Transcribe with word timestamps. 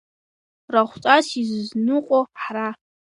Рахәҵас 0.73 1.27
изызныҟәо 1.41 2.19
ҳара! 2.41 2.69